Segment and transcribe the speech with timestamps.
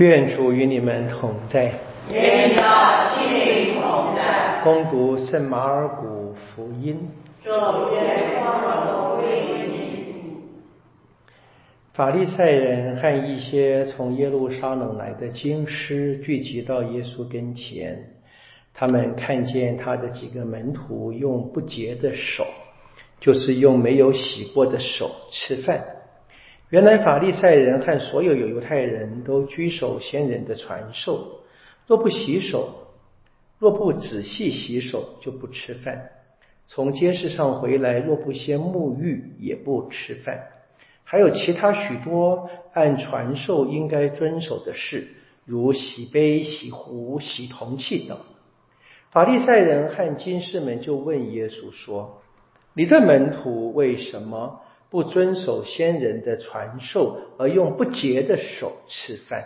[0.00, 1.74] 愿主与你们同在。
[2.10, 4.58] 愿到心灵同在。
[4.64, 7.06] 恭读圣马尔谷福音。
[7.44, 7.50] 主
[7.92, 10.04] 愿光荣归于你。
[11.92, 18.02] 法利赛人和一些从耶路撒冷来的经师聚集到耶稣跟前，
[18.72, 22.46] 他们看见他的几个门徒用不洁的手，
[23.20, 25.84] 就是用没有洗过的手吃饭。
[26.70, 31.40] 原来法利赛人和所有犹太人都居守先人的传授，
[31.88, 32.86] 若不洗手，
[33.58, 36.10] 若不仔细洗手，就不吃饭。
[36.68, 40.46] 从街市上回来，若不先沐浴，也不吃饭。
[41.02, 45.08] 还有其他许多按传授应该遵守的事，
[45.44, 48.16] 如洗杯、洗壶、洗铜器等。
[49.10, 52.22] 法利赛人和金士们就问耶稣说
[52.74, 59.44] ：“你的门徒为什么？”不遵守先人的传授，而用不洁的手吃饭。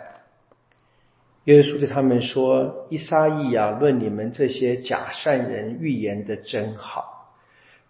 [1.43, 7.35] 耶稣对他们说：“伊撒意亚论你们这些假善人预言的真好，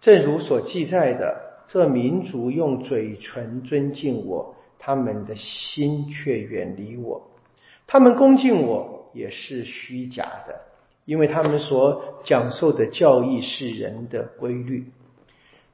[0.02, 7.30] 正如所记载的，这民族用嘴唇尊敬我，他们的心却远离我。
[7.86, 10.60] 他们恭敬我也是虚假的，
[11.06, 14.92] 因为他们所讲授的教义是人的规律。”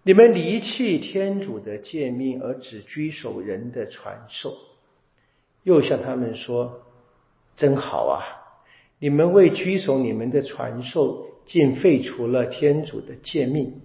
[0.05, 4.57] 你们离弃天主的诫命，而只居守人的传授，
[5.63, 6.81] 又向他们说
[7.55, 8.19] ：“真好啊！
[8.99, 13.81] 你们为居守你们的传授，竟废除了天主的诫命。”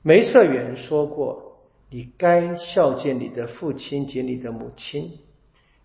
[0.00, 1.58] 梅瑟元说过
[1.90, 5.18] ：“你该孝敬你的父亲及你的母亲。”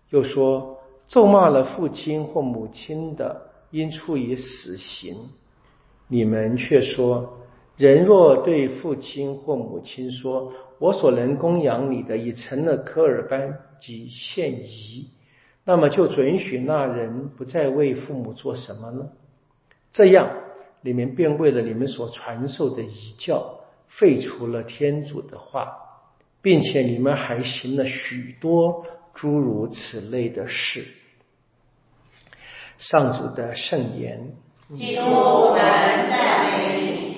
[0.08, 5.28] 又说：“咒骂了父亲或母亲的，应处以死刑。”
[6.08, 7.34] 你们却说。
[7.78, 15.08] 人若对父亲或母亲说：“我所能供养你的已成了科尔班及现遗”，
[15.64, 19.10] 那么就准许那人不再为父母做什么呢？
[19.92, 20.30] 这样，
[20.80, 25.72] 你们便为了你们所传授的遗教，废除了天主的话，
[26.42, 30.84] 并且你们还行了许多诸如此类的事。
[32.76, 34.32] 上主的圣言。
[34.74, 35.62] 基督，我们
[36.08, 37.08] 美你。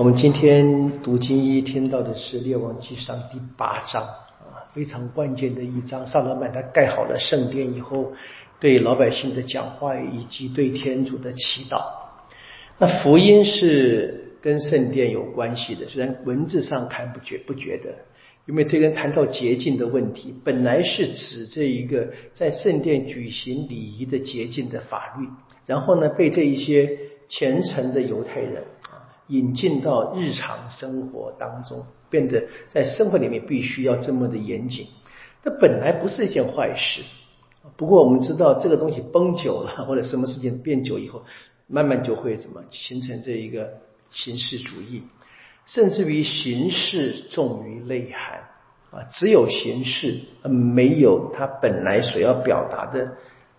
[0.00, 6.06] 我们今天读经一听到的是《列王纪上》第八章啊，非常关键的一章。
[6.06, 8.10] 萨拉曼他盖好了圣殿以后，
[8.58, 11.84] 对老百姓的讲话以及对天主的祈祷。
[12.78, 17.94] 那福音是跟圣殿有关系的，虽然文字上看不觉不觉得，
[18.46, 25.28] 因为这个谈到洁净的问题，本来是指这一个在圣殿举行礼仪的洁净的法律，
[25.66, 26.88] 然后呢被这一些
[27.28, 28.64] 虔诚的犹太人。
[29.30, 34.88] 引进到日常生活当中，变得在生活里面必须要这么的严谨。
[35.42, 37.02] 这本来不是一件坏事，
[37.76, 41.22] 不过我们知道这个东西绷久了，或者什么事情变久以后，
[41.66, 43.78] 慢慢就会怎么形成这一个
[44.10, 45.04] 形式主义，
[45.64, 48.40] 甚至于形式重于内涵
[48.90, 53.12] 啊，只有形式，没有他本来所要表达的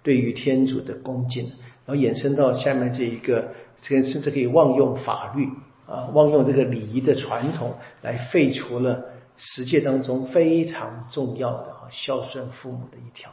[0.03, 1.51] 对于天主的恭敬。
[1.85, 5.49] 然后衍生到下面这一个，这甚至可以妄用法律
[5.87, 9.05] 啊，妄用这个礼仪的传统来废除了
[9.35, 13.31] 世界当中非常重要的啊孝顺父母的一条。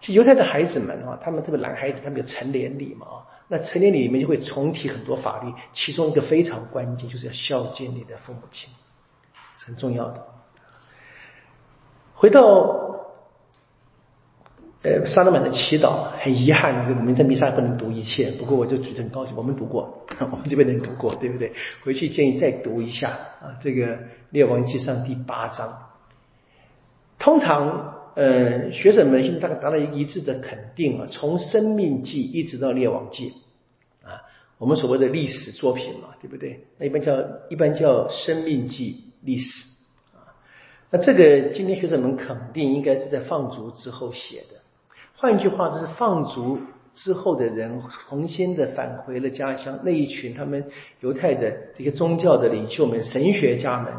[0.00, 3.16] 其实犹太的孩子们啊，他们特别男孩子，他们有成年礼嘛啊，
[3.48, 8.70] 那成年礼里面就会重提很多法律，其中一个非常关键就是要孝敬你的父母亲，
[9.66, 10.26] 很重要的。
[12.14, 12.89] 回到。
[14.82, 18.30] 呃，萨勒曼的祈祷很遗憾的，就我们在弥撒不能读一切。
[18.30, 21.52] 不过我就觉得很高兴，我们读过， 我们这边能读过，对不对？
[21.84, 23.10] 回去建议再读一下
[23.42, 23.86] 啊，这个
[24.30, 25.70] 《列王纪上》第八章。
[27.18, 33.34] 通常，呃，学者们现在大概达到一致的肯定啊，从《生命记》一直到《列王记》
[34.08, 34.22] 啊，
[34.56, 36.64] 我们所谓的历史作品嘛，对不对？
[36.78, 39.66] 那一般叫一般叫《生命记》历史
[40.14, 40.32] 啊。
[40.90, 44.59] 那这个今天学者们肯定应该是在放逐之后写的。
[45.20, 46.58] 换句话，就是放逐
[46.94, 47.78] 之后的人
[48.08, 50.64] 重新的返回了家乡，那一群他们
[51.00, 53.92] 犹太的这些宗教的领袖们、神学家们，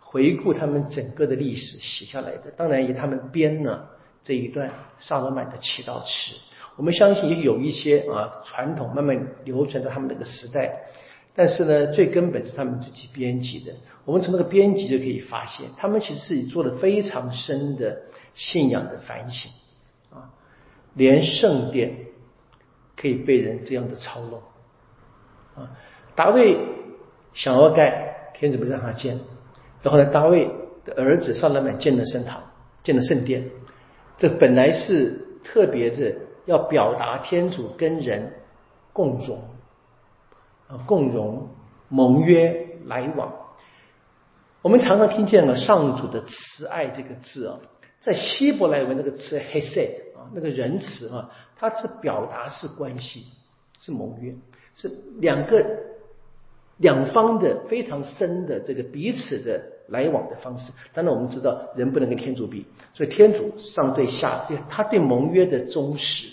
[0.00, 2.50] 回顾他们整个的历史写下来的。
[2.58, 3.88] 当然，以他们编了
[4.22, 6.36] 这一段萨罗曼的祈祷词。
[6.76, 10.78] 我们相信也有一些啊传统慢慢流传到他们那个时代，
[11.34, 13.72] 但是呢，最根本是他们自己编辑的。
[14.04, 18.02] 我们从那个编辑就可以发现，他们其实自己做了非常深的
[18.34, 19.50] 信仰的反省。
[20.96, 21.94] 连圣殿
[22.96, 24.42] 可以被人这样的操弄
[25.54, 25.70] 啊！
[26.14, 26.56] 大卫
[27.34, 29.20] 想要盖，天主不让他建。
[29.82, 30.50] 然后呢，大卫
[30.86, 32.42] 的儿子萨勒曼建了圣堂，
[32.82, 33.48] 建了圣殿。
[34.16, 36.16] 这本来是特别的
[36.46, 38.32] 要表达天主跟人
[38.94, 39.42] 共荣
[40.68, 41.50] 啊，共荣
[41.90, 43.30] 盟约来往。
[44.62, 47.60] 我们常常听见了上主的慈爱这个字啊，
[48.00, 53.24] 在希伯来文那个词 hesed 那个仁慈啊，它是表达是关系，
[53.80, 54.34] 是盟约，
[54.74, 54.90] 是
[55.20, 55.64] 两个
[56.78, 60.72] 两方的非常深的这个彼此的来往的方式。
[60.92, 66.28] 当然，我们知道人不能跟天主比，所以天主上对下对他对盟约的忠实，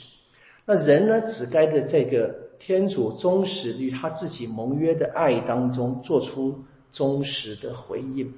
[0.65, 6.63] 那人呢只该在这个天主忠实于他自己盟约的爱当中做出。
[6.95, 8.35] 忠实的回应。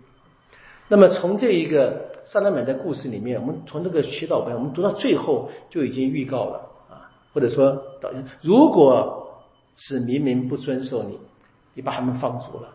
[0.88, 8.12] 那么从这一个萨拉满的故事里面，我们从这个祈祷文，我们读到最后就已经预告了啊，或者说导
[8.42, 9.44] 如果
[9.76, 11.20] 是明明不遵守你，
[11.74, 12.74] 你把他们放逐了，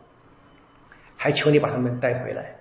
[1.16, 2.56] 还求你把他们带回来。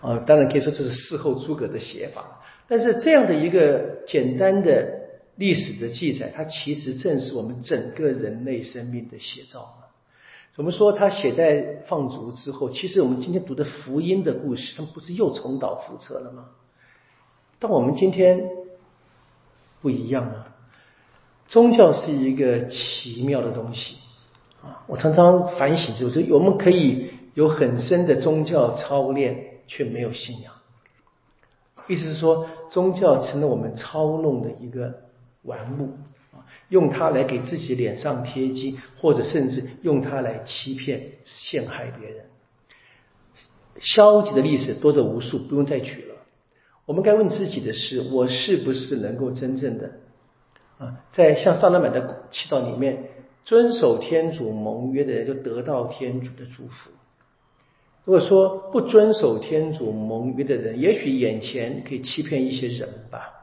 [0.00, 4.98] 啊，当然可以说这是事后诸葛的写法，但是这样的一个简单的
[5.36, 9.74] 历史的记载，它其实正是我们整个人类生命的写照。
[10.56, 16.50] 我们说他写在放逐之后，其实我们今天读的福音的故事，他们不是又重蹈覆辙了吗？
[17.58, 18.50] 但我们今天
[19.80, 20.56] 不一样啊！
[21.46, 23.96] 宗教是一个奇妙的东西
[24.62, 24.84] 啊！
[24.86, 30.52] 我常常反省，就是我们可以有很深的宗教操练，却没有信仰。
[31.86, 35.04] 意思是说，宗教成了我们操弄的一个
[35.42, 35.90] 玩物。
[36.70, 42.24] 用它来给自己脸上贴金，或者甚至用它来欺骗、陷害别人。
[43.78, 46.14] 消极的历史多得无数，不用再举了。
[46.86, 49.92] 我们该问自己的是：我是不是能够真正的
[50.78, 53.10] 啊，在像萨拉满的祈祷里面，
[53.44, 56.90] 遵守天主盟约的人，就得到天主的祝福？
[58.04, 63.39] 如果说不遵守天主盟约的人，也许眼前可以欺骗一些人吧。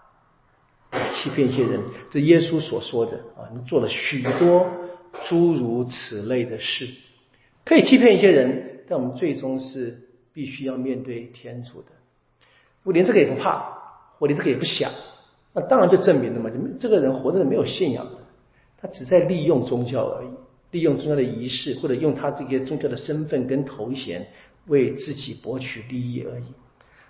[1.13, 4.67] 欺骗一些人，这耶稣所说的啊，你做了许多
[5.27, 6.87] 诸如此类的事，
[7.65, 11.87] 可以欺骗一些人，但我们最终是必须要面对天主的。
[12.83, 13.77] 我连这个也不怕，
[14.19, 14.91] 我连这个也不想，
[15.53, 16.49] 那当然就证明了嘛，
[16.79, 18.19] 这个人活着是没有信仰的，
[18.77, 20.29] 他只在利用宗教而已，
[20.71, 24.27] 利用宗教的仪式，或者用他这个宗教的身份跟头衔
[24.67, 26.43] 为自己博取利益而已。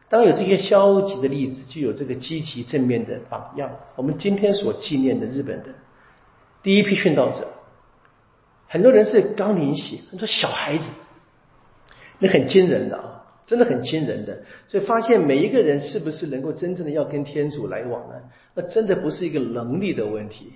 [0.10, 3.72] 当有这些消极的例子，就有这个积极正面的榜样。
[3.96, 5.70] 我们今天所纪念的日本的
[6.64, 7.46] 第一批殉道者，
[8.68, 10.90] 很多人是刚临洗，很多小孩子，
[12.20, 14.44] 那很惊人的啊，真的很惊人的。
[14.68, 18.16] 所以发现每一个人是不是能够真正的要跟天主来往呢？
[18.54, 20.54] 那真的不是一个能力的问题，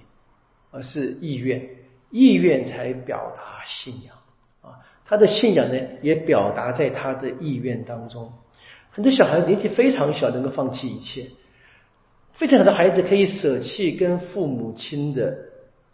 [0.72, 1.68] 而是意愿，
[2.10, 4.16] 意愿才表达信仰
[4.62, 4.80] 啊。
[5.04, 8.32] 他的信仰呢，也表达在他的意愿当中。
[8.92, 11.24] 很多小孩年纪非常小，能够放弃一切；
[12.34, 15.34] 非常小的孩子可以舍弃跟父母亲的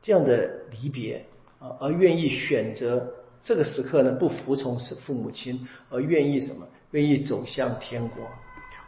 [0.02, 1.24] 这样的离别
[1.60, 3.08] 啊，而愿意选择
[3.44, 6.66] 这个时刻呢，不服从是父母亲，而愿意什么？
[6.92, 8.24] 愿意走向天国。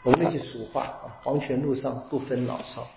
[0.03, 2.87] 我们那句俗话啊，“黄泉路上不分老少”，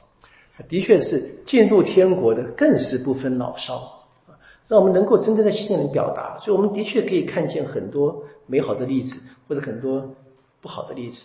[0.66, 4.32] 的确是进入天国的更是不分老少啊，
[4.66, 6.38] 让我们能够真正的信任表达。
[6.38, 10.14] 所以，我们的确可以看见很多美好的例子，或者很多。
[10.62, 11.24] 不好的例子。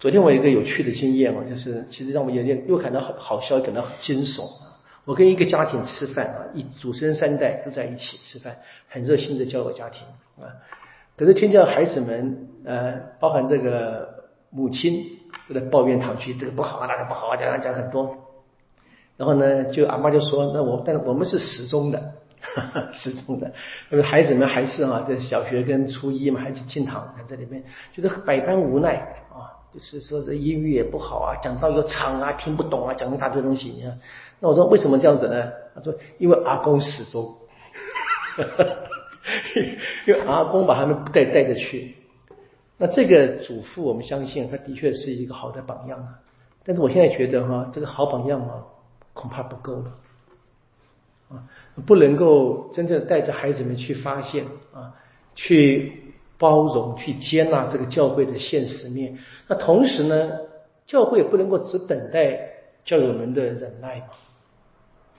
[0.00, 4.48] 昨天我有一个有趣的经验哦，就是其实让我有点又感到好好笑，感到很惊悚。
[5.04, 10.06] 我跟一个家庭吃饭啊，一祖孙三代都在一起吃饭，很热心的交友家庭
[10.40, 10.50] 啊。
[11.16, 15.04] 可是听见孩子们呃，包含这个母亲
[15.48, 18.16] 都在抱怨堂区这个不好啊，那个不好啊，讲讲很多。
[19.16, 22.12] 然后呢，就阿妈就说：“那我，但是我们是始终的。”
[22.92, 23.52] 是真的，
[23.90, 28.96] 那么孩子们还是啊，在小学跟初一嘛，还是进堂在里面，觉得百般无奈
[29.32, 33.70] 啊，就是说这英语也不好啊，讲到又长啊，听不懂啊，讲一大堆东西。
[33.70, 33.98] 你看，
[34.40, 35.50] 那我说为什么这样子呢？
[35.74, 37.34] 他说因为阿公始终，
[40.06, 41.96] 因为阿公把他们带带着去。
[42.76, 46.20] 那这个祖父，我们相信他的确是一个好的榜样啊。
[46.64, 48.64] 但是我现在觉得哈，这个好榜样啊，
[49.12, 49.92] 恐怕不够了
[51.28, 51.44] 啊。
[51.86, 54.92] 不能够真正带着孩子们去发现啊，
[55.36, 55.92] 去
[56.36, 59.16] 包容、去接纳这个教会的现实面。
[59.46, 60.28] 那同时呢，
[60.86, 62.50] 教会也不能够只等待
[62.84, 64.06] 教友们的忍耐嘛，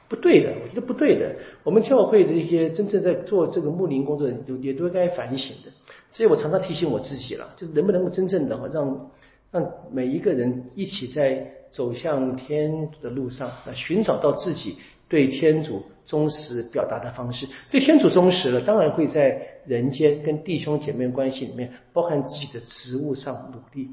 [0.09, 1.33] 不对的，我觉得不对的。
[1.63, 5.71] 我们教会的一些真正在做这个牧灵工作的都，也都该反省的。
[6.11, 9.09] 所以我常常提醒我自己了，就是能不能够真正的让
[9.49, 14.75] 让每一个人一起在走向天的路上啊，寻找到自己。
[15.09, 23.89] 对天主忠实表达的方式，对天主忠实了，当然会在人间跟弟兄姐妹关系里面，包含自己的职务上努力。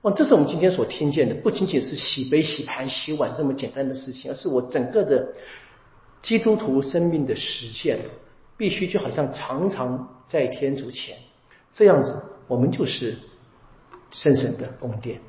[0.00, 5.28] 哦，这是我们今天所听见的，不仅仅是洗杯、洗盘、洗碗这么简单的事情，而是我整个的
[6.20, 7.98] 基督徒生命的实现，
[8.56, 11.16] 必须就好像常常在天主前
[11.72, 13.16] 这样子，我们就是
[14.10, 15.20] 圣神的宫殿。